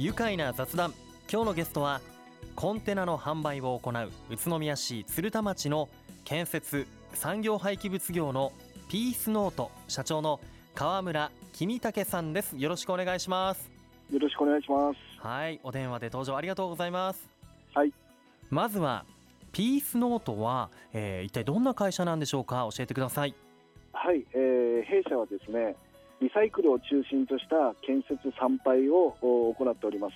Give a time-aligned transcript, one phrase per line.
[0.00, 0.94] 愉快な雑談。
[1.28, 2.00] 今日のゲストは
[2.54, 5.88] コンテナの販売を行う宇都宮市鶴田町の
[6.24, 8.52] 建設産業廃棄物業の
[8.88, 10.38] ピースノート社長の
[10.76, 12.56] 川村君武さんです。
[12.56, 13.68] よろしくお願いします。
[14.12, 14.98] よろしくお願いします。
[15.18, 17.28] はいお電話で登場ありがとうございます。
[17.74, 17.92] はい。
[18.50, 19.04] まずは
[19.50, 22.68] ピースノートは、えー、一体どんな会社なんでしょうか？
[22.72, 23.34] 教えてください。
[23.92, 25.74] はい、えー、弊社はですね
[26.20, 30.14] リサイクルを中心とした建設参拝を行っております。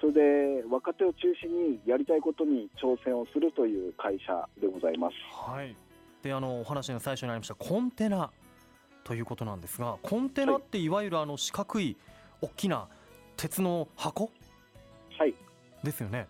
[0.00, 5.14] それで若手を中心にやりたいことに挑戦をするという会社でございます。
[5.30, 5.76] はい。
[6.22, 8.30] であのお話の最初にありましたコンテナ
[9.04, 11.96] ということなんですがコンテナっていわゆるあの四角い
[12.40, 12.88] 大きな
[13.36, 14.30] 鉄の箱？
[15.18, 15.34] はい。
[15.82, 16.26] ですよね。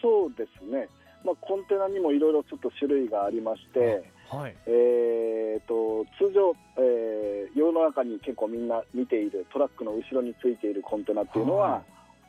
[0.00, 0.88] そうですね。
[1.24, 4.56] まあ、コンテナにもいろいろちょっと種類がありまして、はい。
[4.66, 11.82] えーと、通常、えー、世の中に結構みんな見ているトラックの後ろについているコンテナっていうのは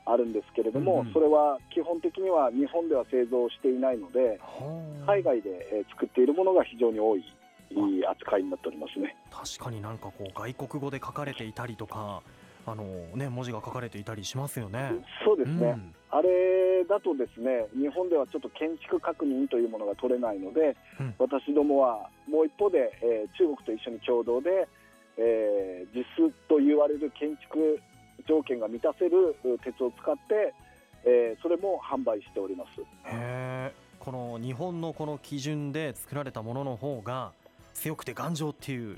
[0.05, 4.39] あるんですけれども、はいうん、それは基本的には日本では製造していないので、
[5.05, 7.23] 海外で作っているものが非常に多い
[8.07, 9.15] 扱いになっておりますね。
[9.31, 12.21] 確かになんかこう外国語で書かれていたりとか
[12.67, 12.83] あの
[13.15, 14.91] ね、文字が書かれていたりしますよね。
[15.23, 24.65] そうですね、うん、あれだとですね日本ではちょっと建築確認というものが取れないので、うん、私どもはもう一方で、えー、中国と一緒に共同で、
[25.17, 27.79] えー、実質と言われる建築
[28.29, 30.53] 条件が満たせる鉄を使って、
[31.03, 32.81] えー、それも販売しております。
[33.11, 37.33] へこの日本のこの基準で作られたものの方が
[37.73, 38.97] 強くて頑丈っていう。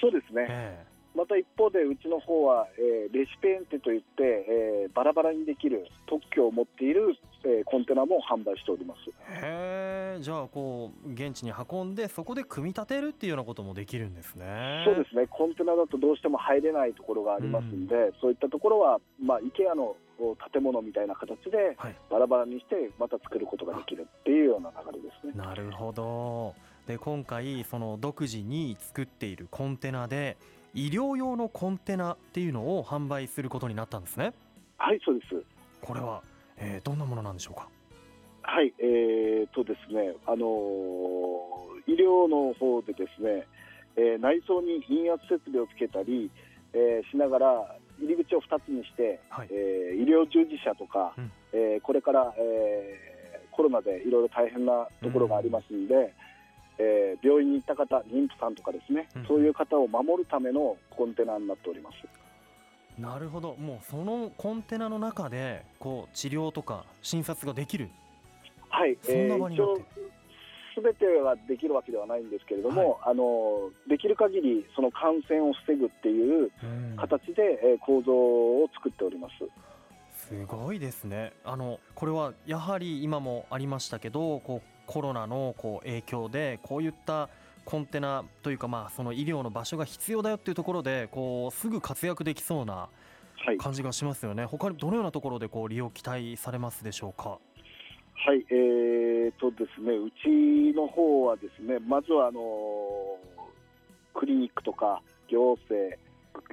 [0.00, 0.86] そうですね。
[1.16, 4.44] また一方でうちの方は、えー、レシペンテといって、
[4.84, 9.00] えー、バラバラにできる特許を持っている、えー、コンテナも販売しております。
[9.42, 14.84] へえじゃあこう現地に運んでそこで組み立てるっていうようなこともできるんですね。
[14.84, 15.26] そうですね。
[15.28, 19.96] コンテナだとどうしても入れないところがありますんで、うん、そういったところは、まあ、IKEA の
[20.52, 21.76] 建物みたいな形で
[22.10, 25.32] バラバラにしてまた作ることができるっていうような流れですね。
[25.34, 26.54] なるほど。
[26.86, 30.36] で今回その独自に作っているコンテナで
[30.76, 34.34] 医療用のコンテナっていうのを販売することになったんですね。
[34.76, 35.42] はいそうです。
[35.80, 36.22] これは、
[36.58, 37.66] えー、どんなものなんでしょうか？
[38.42, 43.46] はいえー、とですねあのー、医療の方でですね、
[43.96, 46.30] えー、内装に陰圧設備をつけたり、
[46.74, 56.10] えー、しながら入り口を2つにして、はい、えー、医療従事者とか、うん、えー、これから、えー、コロナでいろいろ大変なところがありますんで、うん
[56.78, 61.96] えー、病院に行った方、妊婦さんとかですね、うん、そういう方を守るためのコンテナになっております。
[63.00, 67.90] なるほど、もうそのコンテナの中でこう治療とか診察ができる、
[68.68, 69.82] はい、そんな場になって。
[70.74, 76.50] すべ、えー、てはできるわけではないんですけれども、はい、あのできる限りその感染を防ぐっていう
[76.96, 79.34] 形で、えー、構造を作っております。
[80.28, 81.32] すごいですね。
[81.44, 87.28] あのこれはやはり今もありましたけどこうコロナのこう影響でこういった
[87.64, 92.88] コンテナというかまあその医療の場所が必要だよっていうところでこうすぐ活躍できそうな
[93.58, 97.38] 感じがしますよね、はい、他にどのようなところでこう利用期待されますでしょうか？
[98.18, 102.40] はい、えーとですね、うちの方はですね、まずはあの
[104.14, 105.96] クリニックとか行政、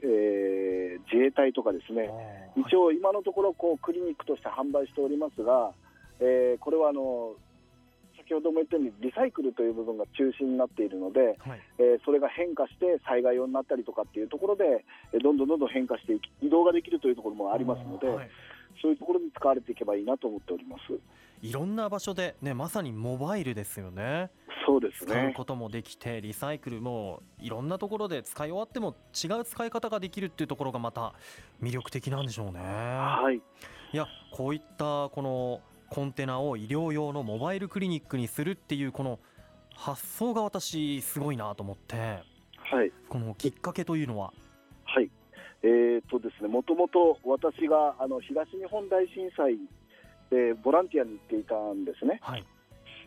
[0.04, 2.12] えー、自衛隊とかですね、
[2.58, 5.72] 一応今のところこうクリニックとして販売しておりますが、
[6.20, 7.34] えー、これはあの
[8.24, 18.30] 先ほども言ったようにリサイクルという部分が中心になっているので、はい、えー、それが変化して災害用になったりとかっていうところで、えどんどんどんどん変化していき移動ができるというところもありますので、はい、
[18.82, 21.00] そういうところに使われていけばいいなと思っております。
[21.42, 24.32] いろんな場所で、ね、まさにモバイルですよね。
[24.66, 25.12] そうですね。
[25.12, 31.14] 使うこともできてリサイクルもいろんなところで使い終わっても違う使い方ができるっていうところがまた
[31.62, 32.62] 魅力的なんでしょうね。
[32.62, 33.42] はい、い
[33.98, 35.62] やこういったこの
[35.94, 39.20] コンテナを医療用のモバイルクリニックにするっていうこの
[39.76, 44.34] 発想が私すごいなと思って、はい、このきっかけというのは？
[44.86, 45.12] はい。
[45.62, 49.54] えーとですね、もともと私があの東日本大震災
[50.32, 52.46] でボランティアに行っていたんですね、はい。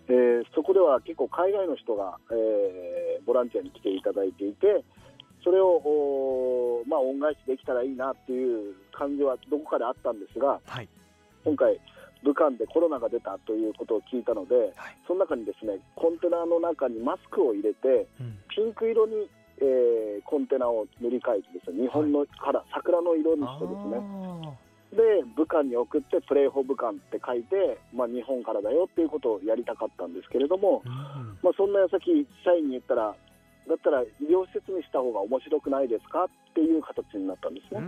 [0.07, 4.85] えー、そこでは結構海外の人が、えー、ボランティアに来ていただいていて
[5.43, 10.89] それを、まあ、恩返しできたらいいなっていう感じはどこかであったんですが、はい、
[11.45, 11.81] 今回
[12.27, 19.31] 武漢でコロナが出たということを聞いたので、はい、その中にですねコンテナの中にマスクを入れて、うん、ピンク色に、
[19.63, 24.03] えー、コンテナを塗り替えてですね日本のから、はい、桜の色にしてですね。
[24.97, 25.03] で
[25.37, 33.15] 武漢に送ってプレイホ武漢って書いて、まあ、日本からだよっていうことをやりたかったんですけれども、うん、まあ、そんな矢先社員に言ったら
[33.69, 37.81] だったら医療施設にした方が面白くないですかっていう形になったんですね。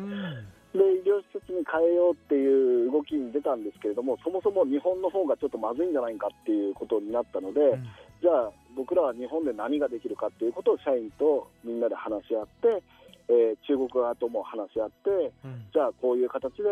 [0.75, 7.85] で医療施設に変えようっていう動きに出たんですけれどもそもそも日本の方がちょっとまずいんじゃないかっていうことになったので、うん。
[8.21, 12.83] じゃあ僕らは日本で何ができるかっていうことを社員とみんなで話し合って、
[13.29, 15.65] えー中国側とも話し合ってうん。
[15.73, 16.63] じゃあこういう形で、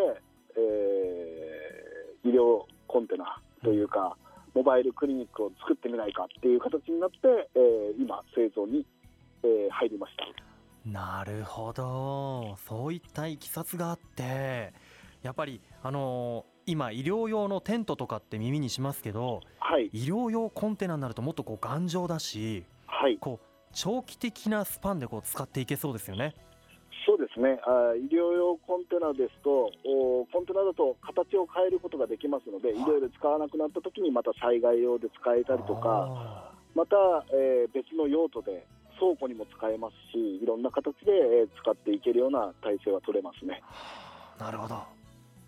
[0.57, 4.17] えー医療コンテナというか、
[4.55, 7.17] モバイルクリニックを作ってみないかっていう形になって、
[7.55, 8.85] えー今製造に、
[9.43, 10.25] えー入りました。
[10.87, 12.57] なるほど。
[12.69, 14.73] そういったいきさつがあって
[15.23, 26.35] やっぱりあのー今医療用のテントとかって耳にしますけどはい、医療用コンテナになるともっとこう頑丈だしはい、こう長期的なスパンでこう使っていけそうですよね。
[27.07, 27.61] そうですね。
[27.63, 32.77] あー医療用コンテナですとおコンテナだと形を変えることができますので、はい。
[32.79, 36.97] 医療で使わなくなった時にまた災害用で使えたりとかあまた、
[37.33, 38.67] えー別の用途で
[38.99, 43.63] 倉庫にも使えますしいろんな形で、えー使っていけるような体制は取れますね。
[44.39, 44.75] ーなるほど。
[44.75, 44.79] い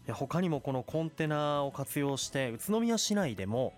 [0.07, 3.73] や他にもこのコンテナを活用して宇都宮市内でも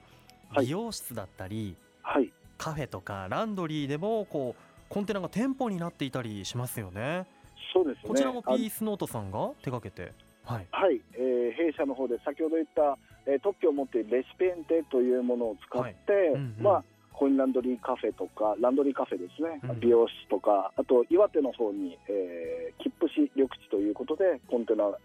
[0.51, 0.67] はい。
[0.67, 2.33] 美容室だったり、はい。
[2.59, 7.27] カフェとかランドリーでもこうコンテナが店舗になっていたりしますよね。
[7.73, 8.09] そうですね。
[8.09, 10.13] こちらもあピースノートさんが手掛けて、
[10.45, 16.63] はい、はい、えー弊社の方で先ほど言った、えー特許を持っているレシペンテというものを使って、うんうん。
[16.63, 16.85] まあ、
[17.21, 19.81] コインランドリーカフェとか、ランドリーカフェですね、うん。
[19.81, 24.97] 美容室とか、あと岩手の方に、えー、切符市緑地ということで、コンテナを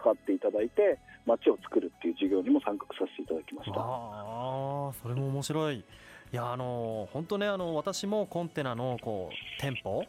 [0.00, 3.80] 使っていただいて、街を作るっていう事業にも参画させていただきました。
[3.80, 5.76] ああそれも面白い。
[5.76, 5.84] い
[6.32, 10.04] やあの本当ねあの私もコンテナのこう店舗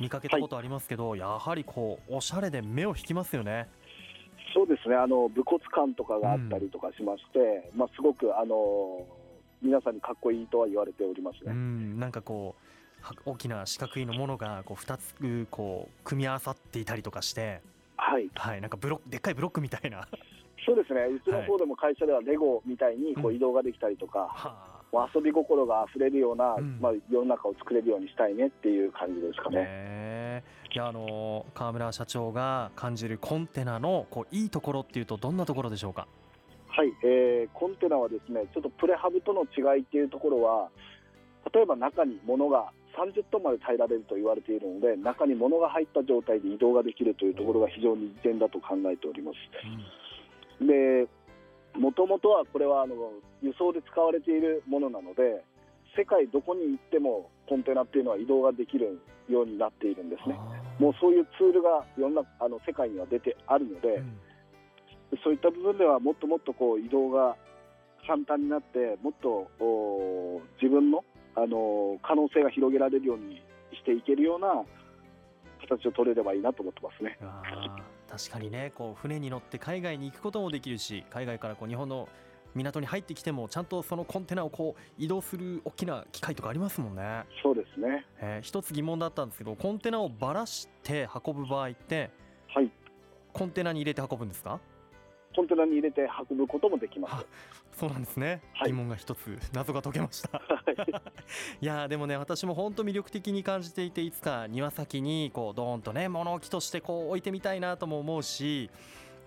[0.00, 3.66] 見かけたことありますけど、やはりこうおしゃれで目を引きますよね。
[4.54, 4.96] そうですね。
[4.96, 9.06] あの武骨感とかがあったりとかしまして、まあ、すごくあの
[9.62, 11.52] 皆さんにかっこいいとは言われておりますうね。
[11.52, 17.60] んなんかこうは大きな四角いのものがこう2つこう組み合わさっていたりとかして
[17.96, 18.30] はい。
[18.34, 19.98] はいなんかブロックでっかいブロックみたいな。
[19.98, 20.08] は
[20.66, 23.36] そうですね、うちの方でも会社ではレゴみたいにこううん。
[23.36, 24.28] 移動ができたりとか、
[24.92, 26.78] う遊び心があふれるような、うん。
[26.78, 29.56] まあ、世の中を作れるようにしたいねっていう感じですかね。
[29.62, 30.44] ね
[30.74, 36.06] いやあの川村社長が感じるコンテナのこういいところっていうとどんなところでしょうか？
[36.78, 40.70] はい、えーコンテナはですね、ちょっとプレハブとの違いっていうところは、
[41.52, 50.64] 例えば中に物が30トンまで耐えられると言われているので、中に物が入った状態で移動ができるというところが非常に利点だと考えております。
[50.64, 51.08] で、
[51.74, 52.94] もともとはこれはあの
[53.42, 55.42] 輸送で使われているものなので、
[55.96, 60.38] 世界どこに行ってもコンテナっていうのは移動ができるようになっているんですね。
[60.78, 64.27] もうそういうツールが世の中あの世界には出てあるので、うん
[65.24, 67.36] そういった部分ではもっともっとこう移動が
[68.06, 73.36] 簡単になって、もっとお自分の、あの可能性が広げられるように
[73.72, 74.64] していけるような
[75.60, 77.18] 形を取れればいいなと思ってますね。
[78.08, 82.08] 確かにねこう船に乗って海外に行くこともできるし海外からこう日本の
[82.54, 88.06] 港に入ってきてもちゃんとそのコンテナをこう移動する大きな機械とかありますもんね、そうですね。
[88.20, 92.10] えー一つ疑問だったんですけどコンテナをばらして運ぶ場合って
[92.54, 92.70] はい。
[93.34, 94.58] コンテナに入れて運ぶんですか？
[95.38, 97.14] コンテナに入れて運ぶこともできます。
[97.14, 97.24] あ。
[97.78, 98.70] そうなんですね、はい。
[98.70, 100.38] 疑問が一つ謎が解けました。
[100.38, 100.42] は
[101.62, 108.70] いいやーでもね私も本当魅力的に感じていていつか庭先にこうドーンとね物置としてこう置いてみたいなとも思うしい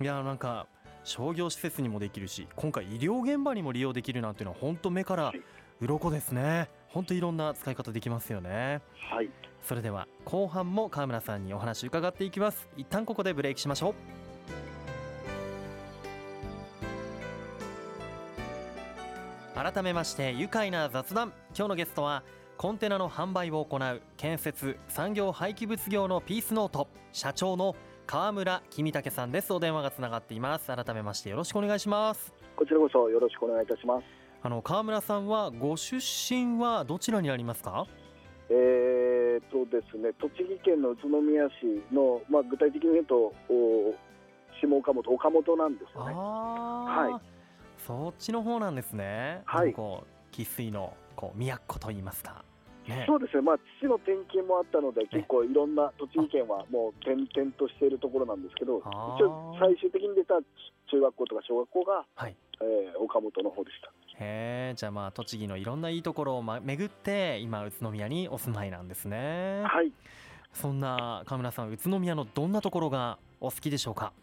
[0.04, 0.68] やーなんか
[1.06, 5.42] 商業施設にもできるし今回医療現場にも利用できるなんていうのは本当目からはい。
[5.80, 6.70] 鱗ですね。
[6.90, 8.82] 本当いろんな使い方できますよね。
[9.10, 9.30] はい。
[9.64, 12.70] それでは後半も川村さんにお話伺っていきます。
[12.78, 14.21] 一旦ここでブレイクしましょう
[19.62, 21.34] 改めまして愉快な雑談。
[21.56, 22.24] 今日のゲストは
[22.58, 27.76] コンテナの販売を行う建設産業廃棄物業のピースノート社長の
[28.08, 29.54] 川村君武さんです。
[29.54, 30.76] お電話がつながっています。
[30.76, 32.34] 改めましてよろしくお願いします。
[32.56, 34.04] こちらこそよろしくお願いいたします。
[34.42, 37.86] あの川村さんはご出身はどちらにありますか？
[38.50, 43.94] えーとですね、栃木県の宇都宮市の、まあ、具体的に言うと、お
[44.60, 46.16] 下岡本、岡本なんですよね。
[46.16, 47.31] はい
[47.92, 49.42] そっちの方なんですね。
[49.46, 52.46] はいこう生粋のこう都と言いますか。
[52.88, 53.04] ね。
[53.08, 60.36] そうですね、まあ、父の転勤もあったので、結構いろんな栃木県はもう転々としているところなんですけど、一応、最終的に出た
[60.90, 62.36] 中学校とか小学校が、はい。
[62.62, 63.88] えー岡本の方でした。
[64.24, 69.64] へえ、じゃあまあ栃木のいろんないいところを、ま、巡って今宇都宮にお住まいなんですね。
[69.66, 69.92] はい、
[70.54, 74.14] そんな川村さん宇都宮のどんなところがお好きでしょうか？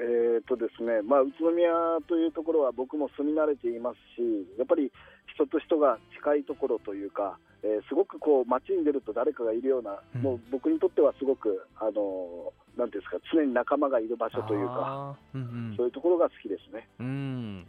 [0.00, 1.70] えーとですねまあ、宇都宮
[2.08, 4.90] というところは僕も住み慣れていますし、やっぱり
[5.34, 10.22] 人と人が近いところというか、えーすごくこう街に出ると誰かがいるような、うん。
[10.22, 15.74] もう僕にとってはすごくあのなんですか常に仲間がいる場所というか、うんうん。
[15.76, 16.88] そういうところが好きですね。
[16.98, 17.66] うん。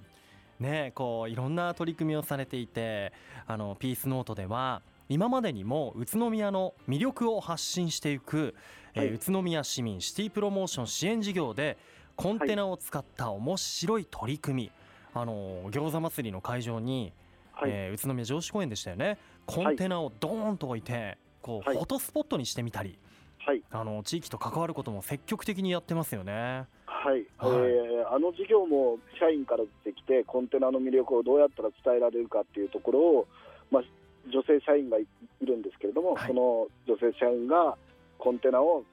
[0.60, 3.12] ねこういろんな取り組みをされていて
[3.48, 8.56] あのピースノートでは今までにも宇都宮の魅力を発信していく、
[8.96, 9.13] えーはい。
[9.13, 11.77] 宇都宮市民シティプロモーション支援事業で
[12.15, 14.72] コンテナを使った面白い取り組み、
[15.13, 17.13] あの餃子祭りの会場に、
[17.53, 19.17] はい、えー宇都宮城址公園でしたよね。
[19.46, 21.77] コンテナをドーンと置いてこう、はい。
[21.77, 22.98] フォトスポットにしてみたり。
[23.46, 26.65] はい、あの地域と関わることも積極的にやってますよね。
[26.86, 27.25] はい、はい。
[27.38, 33.27] えーあの事業も社員から出てきて、コンテナの魅力をどうやったら伝えられるかっていうところを、
[33.72, 33.84] まあ、
[34.32, 35.08] 女性社員がい
[35.41, 36.27] いるんですけれども、はい。
[36.27, 37.75] その女性社員が
[38.20, 38.84] コンテナを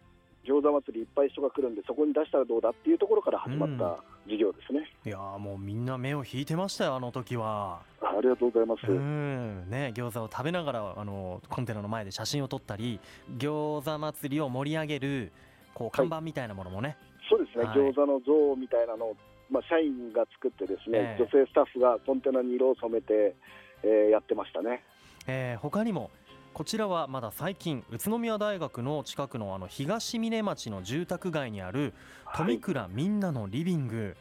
[0.46, 4.90] 餃子祭りいっぱい人が来るんで、そこに出したらどうだっていうところから始まった事業ですね。
[5.04, 7.80] いやーもうみんな目を引いてましたよあの時は。
[8.00, 8.86] ありがとうございます。
[8.86, 13.00] うんね餃子を食べながらあのコンテナの前で写真を撮ったり
[13.38, 15.32] 餃子祭りを盛り上げる
[15.74, 16.96] こう看板みたいなものもね、
[17.28, 19.16] そうですね、はい餃子の像みたいなのを、
[19.50, 23.34] まあ、社員が作ってですね、ええ女性スタッフがコンテナに色を染めて、
[23.82, 24.82] えーやってましたね。
[25.26, 26.10] えー他にも
[26.52, 31.94] こちらはまだ最近宇都宮大学の近くのあの東峰町の住宅街にある
[32.36, 34.16] 富倉みんなのリビング、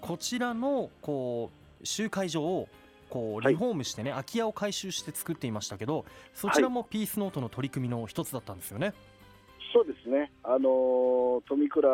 [0.00, 1.50] こちらのこ
[1.82, 2.68] う集会場を
[3.10, 3.54] こうはい。
[3.54, 8.92] リフォームしてね、空き家を改修して作っていましたけどそちらもピースノートの取り組みの一つだったんですよね。
[9.72, 11.88] そうですね、あのー富倉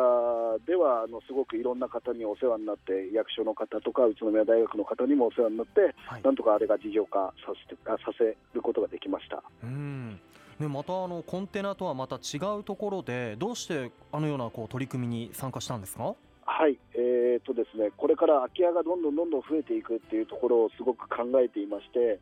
[0.67, 6.21] ではあのすごくいろんな方にお世話になって、役所の方とか宇都宮大学の方にもお世話になって、はい。
[6.21, 9.41] なんとかあれが事業化させてあさせることができました。
[9.63, 10.19] うん。
[10.59, 16.15] ね、またあのコンテナとはまた違うところでどうしてあのようなこう取り組みに参加したんですか？
[16.45, 22.19] はい、えーとですね、これから空き家がどんどんどんどん増えていくっていうところをすごく考えていまして、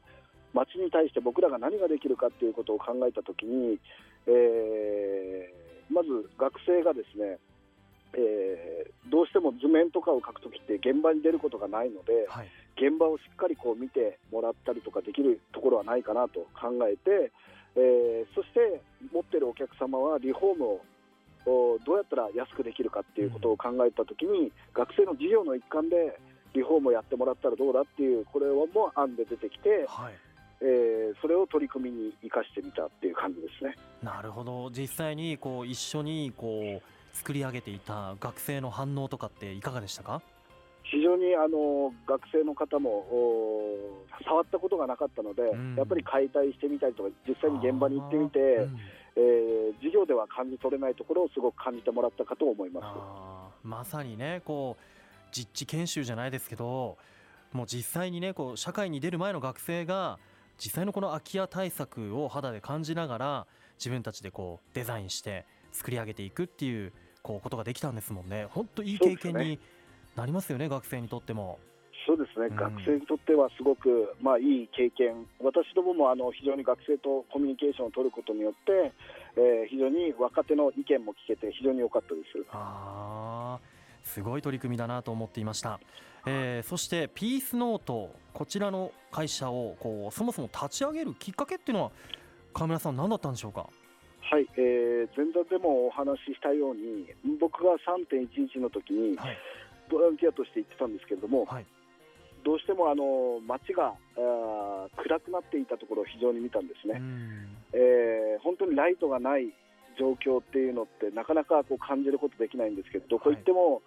[0.54, 3.80] 町に対して僕らが何ができるかっていうことを考えたときに、
[4.27, 7.39] えーまず学生がですね、
[8.13, 12.48] えーどうしても図面とかを描くときって現場に出ることがないので、はい。
[12.75, 17.32] 現場をしっかりこう見てもらったりとかできるところはないかなと考えて、
[17.75, 18.82] えーそして
[19.13, 20.82] 持ってるお客様はリフォームを
[21.48, 26.20] おどうやったら安くできるかっていうことを考えたときに、学生の授業の一環で
[26.54, 30.13] リフォームをやってもらったらどうだっていうこれはもう案で出てきて、はい
[30.62, 33.76] えーそれを取り組みに生かしてみたっていう感じですね。
[34.04, 40.22] なるほど実際にこう一緒にこう作り上げていた学生の反応とかっていかがでしたか？
[40.84, 48.80] 非常にあの学生の方もお触ったことがなかったので、うんやっぱり解体してみたりとか実際に現場に行ってみて、うん
[49.16, 53.68] えー授業では感じ取れないところをすごく感じてもらったかと思います。
[53.68, 54.84] まさにねこう
[55.32, 56.98] 実地研修じゃないですけど
[57.52, 60.20] もう実際にねこう社会に出る前の学生が
[60.58, 63.48] 実際のこの空き家対策を肌で感じながら
[63.78, 68.48] 自分たちでこうデザインして作り上げていくっていうこうことができたんですもんね。
[68.52, 69.60] 本当いい経験に
[70.16, 71.60] なりますよね学生にとっても。
[72.08, 72.56] そうですね、うん。
[72.56, 78.94] 学生にとってはすごく、まあ、いい経験、私どももあの非常に学生とコミュニケーションを取ることによって、
[79.36, 82.46] えー非常に若手の意見も聞けて、非常に良かったです。
[82.52, 85.82] あーすごい取り組みだなと思っていました、
[86.27, 91.91] えーそしてピースノートこちらの会社をこうそもそも立ち上げるきっかけっていうのは
[92.53, 93.67] 川村さん何だったんでしょうか？
[94.22, 97.07] はい、えー前座でもお話ししたように、
[97.39, 97.72] 僕が
[98.12, 99.38] 3.11の時にはい。
[99.89, 101.65] ボランティアとして行ってたんですけれども、はい。
[102.43, 107.00] どうしてもあの街があー暗くなっていたところを非常に見たんですうね。
[107.00, 107.48] ん。
[107.72, 109.48] えー本当にライトがない
[109.98, 113.81] 状況っていうのってなかなかこう感じることできないんですけどどこ行っても、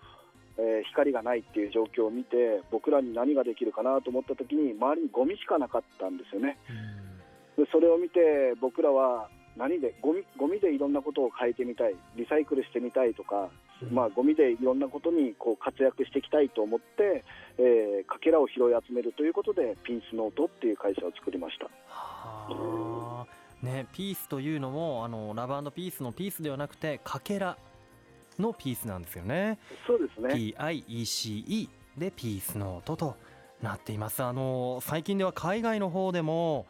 [0.61, 6.59] えー光がないっていう状況を見て僕らに何ができるかなと思った時に周りにゴミしかなかったんですよね。
[7.57, 13.49] でそれを見て僕らは何でゴミゴミでいろんなことを変えてみたいリサイクルしてみたいとか、
[13.83, 13.95] うん。
[13.95, 17.25] まあ、ゴミでいろんなことにこう活躍していきたいと思って、
[17.59, 21.67] えーかけらを拾い集めるということでピースノートっていう会社を作りました。
[21.87, 23.27] はあ。
[23.63, 27.59] ねピースというのもあのラブピースのピースではなくてかけら
[28.41, 29.59] のピースなんですよね。
[29.87, 30.29] そうですね。
[30.57, 33.17] PIECE でピースノートと
[33.63, 34.23] なっています。
[34.23, 36.67] あの最近では海外の方でも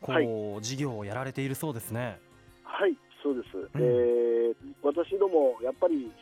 [0.00, 0.62] こう、はい。
[0.62, 2.18] 事業をやられているそうですね。
[2.62, 3.68] はい、そうです、うん。
[3.76, 6.12] えー私ども、やっぱり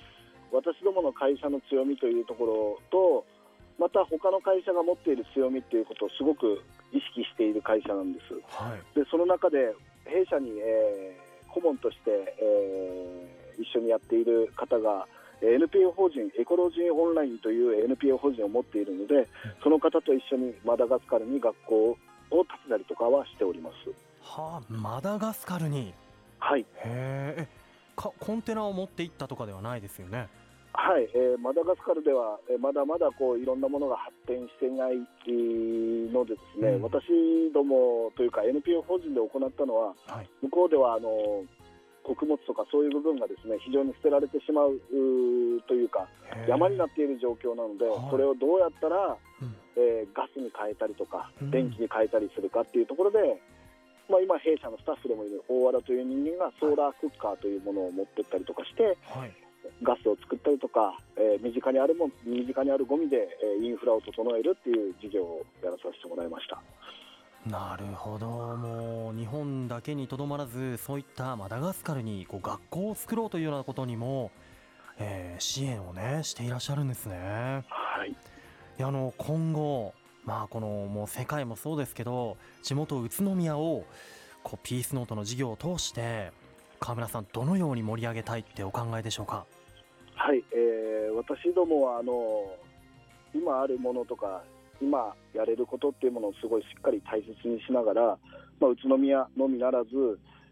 [0.53, 3.25] 私どもの会社の強みというところと、
[3.79, 8.35] また他の会社が持っている強みということをすごく意識している会社なんです。
[8.57, 8.99] はい。
[8.99, 15.07] でその中で弊社に、えー顧問として、えー一緒にやっている方が、
[15.41, 19.27] えー NPO 法人エコロジーオンラインという NPO 法人を持っているので、
[19.65, 21.97] その方と一緒にマダガスカルに学校を
[22.31, 23.75] 建てたりとかはしております。
[24.23, 25.93] はあマダガスカルに？
[26.39, 26.61] はい。
[26.61, 27.63] へええ
[27.97, 30.29] コンテナを持っていったとかではないですよね？
[30.75, 34.97] はい、えー、マダガスカルでは、えー、まだまだこういろんなものが発展していない
[36.11, 37.05] のでですね、うん、私
[37.53, 41.45] どもというか NPO 法人で行ったのは、はい、向こうではあの
[42.05, 44.81] 穀物とかそういう部分がですね非常に捨てられてしまう
[45.67, 46.09] というか
[46.49, 53.41] 山になっている状況なので、これをどうやったら、うん、えー、ガスに変えたりとか、電気に変えたりするかっていうところで、
[54.09, 59.33] まあ、今、弊社のスタッフでもいる大和田という人間がソーラークッカーというものを持ってったりとかして、はい、
[59.83, 63.29] ガスを作ったりとか、えー、身近にあるも身近にあるゴミで、
[63.59, 66.61] えー、インフラを整えるっていう事業をやらさせてもらいました。
[67.47, 74.31] なるほどもう日本だけにとどまらずそういったマダガスカルにこう学校を作ろうというようなことにも、
[74.99, 77.65] えー、支援をねしていらっしゃるんですね。
[77.69, 78.15] はい、
[78.81, 79.93] あの今後
[80.25, 83.85] まあこのもう世界もそうですけど地元宇都宮を
[84.45, 86.31] こうピースノートの事業を通して
[86.79, 89.47] 川村さんどのように盛り上げたいってお考えでしょうか？
[90.15, 92.13] はい、えー、私どもはあの
[93.35, 94.45] 今あるものとか
[94.83, 98.19] 今やれることっていうものをすごいしっかり大切にしながら、
[98.61, 99.91] まあ、宇都宮のみならず、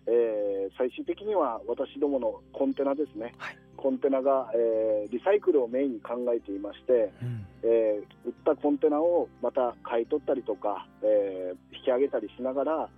[0.06, 12.88] えー、最終的には私どものコンテナですね、はい、コンテナが、えー、リサイクルをメインに考えていまして、うん、えー、売ったコンテナをまた買い取ったりとか、え引き上げたりしながら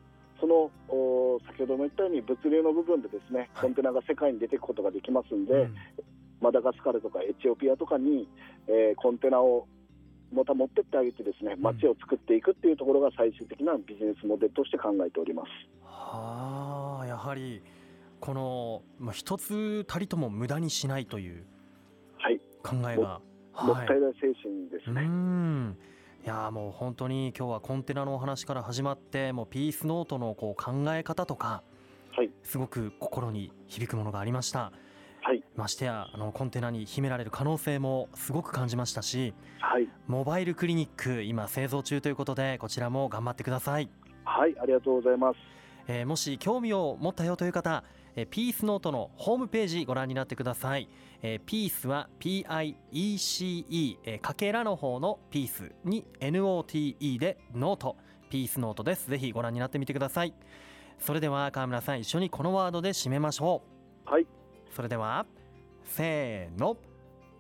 [0.41, 0.71] その
[1.47, 5.75] 先ほども言ったように物流の部分でですね、コンテナが世界に出ていくことができますんで、うん、
[6.41, 8.29] マダガスカルとかエチオピアとかに、
[8.67, 9.69] えコンテナを
[10.33, 15.49] また持ってってあげてですね街を作っていくっていうところが最終的なビジネスモデルとして考えております。
[15.85, 17.63] はあやはり
[18.21, 21.45] この、まあ、一つたりとも無駄にしないという
[22.63, 23.21] 考えが、
[23.53, 25.03] はい、もったいない精神ですね。
[25.03, 25.79] うん
[26.25, 31.65] いやもう本当に今日はコンテナのお話から始まってもうピースノートのこう考え方とか、
[32.13, 34.73] はい、すごく心に響くものがありました。
[35.25, 43.89] はい、ましてやあのコンテナに秘められる可能性もすごく感じましたし、はい、モバイルクリニック今製造中ということでこちらも頑張ってください。
[44.25, 45.39] はいありがとうございます、
[45.89, 47.83] えー、もし興味を持ったよという方
[48.15, 50.89] えー、ピースノートのホームページご覧になってください、
[51.23, 57.97] えー、ピースは PIECE、えー、かけらの方のピースに NOTE でノート。
[58.29, 59.11] ピースノートです。
[59.11, 60.33] ぜひご覧になってみてください。
[60.99, 63.63] それでは川村さん一緒にこのワードで締めましょ
[64.07, 64.11] う。
[64.11, 64.27] はい
[64.75, 65.27] それでは
[65.85, 66.77] せーの。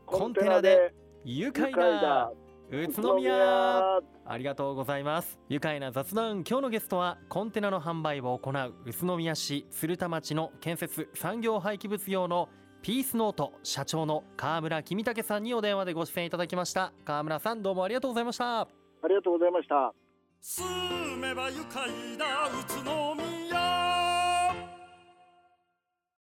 [0.04, 0.92] コンテナで
[1.24, 2.30] 愉快な
[2.70, 3.98] 宇都宮。
[4.24, 5.40] ありがとうございます。
[5.48, 6.44] 愉快な雑談。
[6.48, 12.48] 今日のゲストはコンテナの販売を行う宇都宮市鶴田町の建設産業廃棄物用の
[12.82, 16.92] ピースノート社長の川村君武さんにお電話でご出演いただきました。
[17.04, 18.60] 川村さんどうもありがとうございました。
[18.60, 18.68] あ
[19.08, 19.94] りがとうございました。
[20.40, 24.01] 住めば愉快な宇都宮